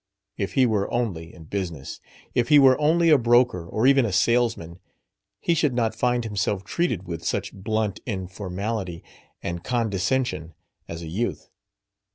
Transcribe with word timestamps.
If 0.35 0.53
he 0.53 0.65
were 0.65 0.91
only 0.91 1.31
in 1.31 1.43
business 1.43 2.01
if 2.33 2.47
he 2.49 2.57
were 2.57 2.75
only 2.81 3.11
a 3.11 3.19
broker 3.19 3.67
or 3.69 3.85
even 3.85 4.03
a 4.03 4.11
salesman 4.11 4.79
he 5.39 5.53
should 5.53 5.75
not 5.75 5.93
find 5.93 6.23
himself 6.23 6.63
treated 6.63 7.07
with 7.07 7.23
such 7.23 7.53
blunt 7.53 7.99
informality 8.07 9.03
and 9.43 9.63
condescension 9.63 10.55
as 10.87 11.03
a 11.03 11.07
youth. 11.07 11.51